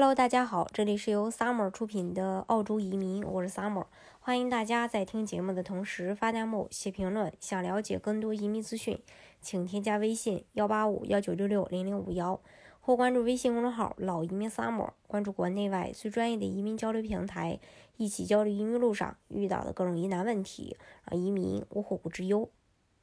[0.00, 3.84] Hello，大家好，这里是由 Summer 出品的澳洲移民，我是 Summer，
[4.18, 7.30] 欢迎大家在听节目的同时发弹幕、写评论。
[7.38, 8.98] 想了解更多移民资讯，
[9.42, 12.40] 请添加微信幺八五幺九六六零零五幺，
[12.80, 17.60] 或关注微信公众号“老移民 Summer”，关注国内外最专业的移民交流平台，
[17.98, 22.48] 一起交流移民路上遇到的各种疑难问题，让移民无后顾之忧。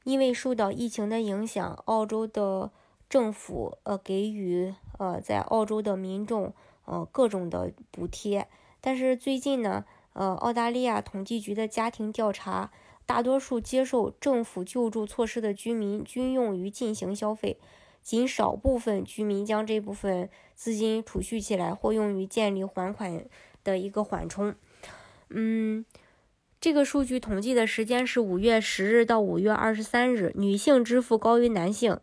[0.02, 2.72] 因为受到疫情的影响，澳洲的
[3.08, 6.52] 政府呃给予呃在澳洲的民众。
[6.90, 8.48] 呃，各种的补贴，
[8.80, 9.84] 但是最近呢，
[10.14, 12.72] 呃，澳大利亚统计局的家庭调查，
[13.04, 17.58] 大多数接受政府救助措施的居民均用于进行消费，
[18.00, 23.22] 仅少部分居民将这部分资金储蓄起来或用于建立还款
[23.62, 24.54] 的一个缓冲。
[25.28, 25.84] 嗯，
[26.58, 32.00] 这个数据统计的时间是五月十日到五月二十三日，女性支付高于男性。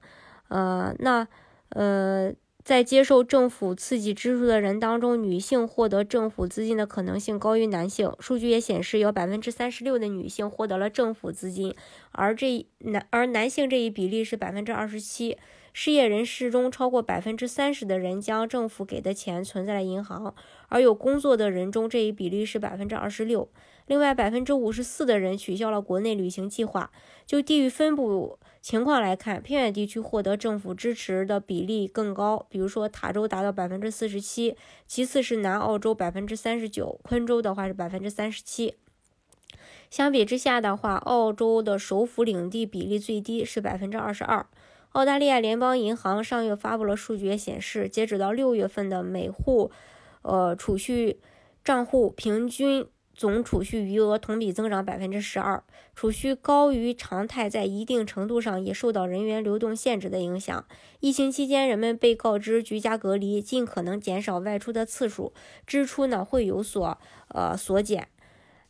[0.49, 1.27] 呃，那
[1.69, 2.35] 呃。
[2.65, 8.11] 在接受政府刺激支出的人当中，女性获得政府资金的可能性高于男性。
[8.19, 11.75] 数据也显示，有百分之三十六的女性获得了政府资金，
[12.11, 15.37] 而这男而男性这一比例是百分之二十七。
[15.73, 20.33] 失业人士中，超过百分之三十的人将政府给的钱存在了银行，
[20.69, 23.47] 而有工作的人中，这一比例是百分之二十六。
[23.87, 26.91] 另外，百分之五十四的人取消了国内旅行计划。
[27.25, 34.55] 就地域分布情况来看，偏远地区获得政府支持的比例更高，比如说塔州达到百分之四十七，
[34.87, 38.75] 其次是南澳洲百分之三十九，昆州的话是百分之三十七。
[39.91, 44.47] 相比之下的话，澳洲的首府领地比例最低是百分之二十二。
[44.93, 49.69] 澳大利亚联邦银行上月发布了数据显示，截止到六月份的每户
[50.23, 51.19] 呃储蓄
[51.63, 52.87] 账户平均。
[53.15, 55.63] 总储蓄余额同比增长百分之十二，
[55.95, 60.65] 储蓄高于常态，在一定程度上也受到人员流动限制的影响。
[60.99, 65.33] 疫情期间，人们被告知居家隔离，尽可能减少外出的次数，
[65.65, 66.97] 支出呢会有所
[67.29, 68.09] 呃缩减。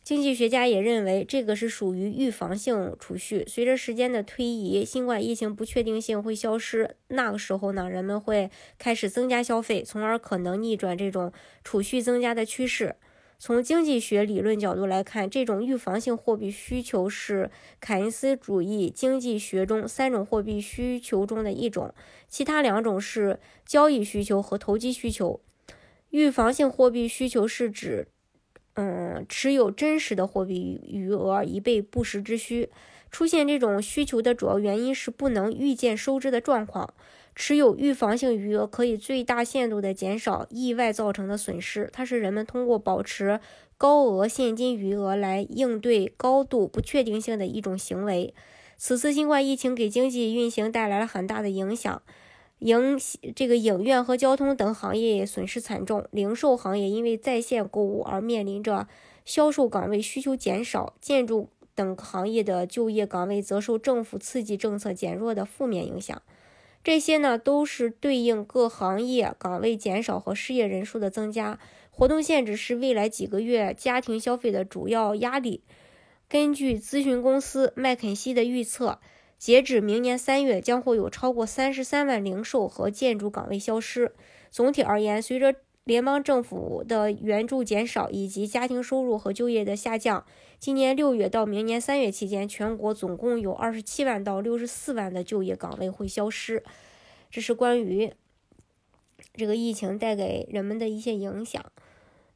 [0.03, 3.43] 经济学家也认为，这个是属于预防性储蓄。
[3.47, 11.33] 随着时间的推移，新冠疫情不确定性会消失，那个时候呢，人们会开始增加消费，从而可能逆转这种
[11.63, 12.97] 储蓄增加的趋势。
[13.37, 21.93] 从经济学理论角度来看，这种预防性货币需求是凯恩斯主义经济学中三种货币需求中的一种，
[22.27, 25.41] 其他两种是交易需求和投机需求。
[26.09, 28.07] 预防性货币需求是指，
[28.75, 32.69] 嗯，持有真实的货币余额以备不时之需。
[33.15, 36.93] 出现这种需求的主要原因是不能预见收支的状况。
[37.33, 43.39] 持有预防性余额可以最大限度地减少意外造成的损失，它是人们通过保持
[43.77, 48.33] 高额现金余额来应对高度不确定性的一种行为。
[48.77, 52.01] 此次新冠疫情给经济运行带来了很大的影响，
[52.59, 52.99] 影
[53.33, 58.89] 这个影院和交通等行业也损失惨重，零售行业因为在线购物而面临着
[59.23, 66.21] 销售岗位需求减少，建筑等行业的就业岗位则受政府刺激政策减弱的负面影响。
[66.83, 71.59] 这些呢，都是对应各行业岗位减少和失业人数的增加。
[71.91, 75.63] 活动限制是未来几个月家庭消费的主要压力。
[76.27, 78.99] 根据咨询公司麦肯锡的预测，
[79.37, 84.13] 截止明年三月，将会有超过三十三万零售和建筑岗位消失。
[84.51, 90.25] 总体而言，随着联邦政府的援助减少以及家庭收入和就业的下降，
[90.57, 96.63] 今年六月到明年三月期间，全国总共有二十七万到六十四万的就业岗位会消失。
[97.29, 98.11] 这是关于
[99.35, 101.63] 这个疫情带给人们的一些影响。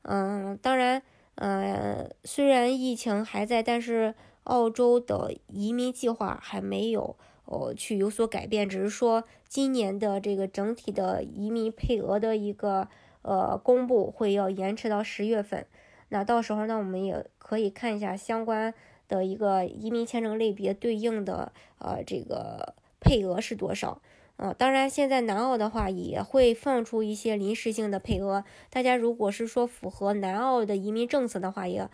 [0.04, 1.02] 嗯，当然，
[1.34, 12.88] 呃，虽然疫情还在，但是澳洲的移民计划还没有哦去有所改变，只是说今年的这个整体的移民配额的一个。
[13.22, 15.66] 呃，公布会要延迟到十月份，
[16.10, 18.74] 那到时候呢，我们也可以看一下相关
[19.08, 24.02] 的一个移民签证类别对应的呃这个配额是多少
[24.38, 24.54] 呃？
[24.54, 31.90] 当然，现在南澳的话也会放出一些临时性的配额，大家如果是说符合南澳的移民政策的话，也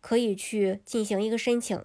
[0.00, 1.84] 可以去进行一个申请。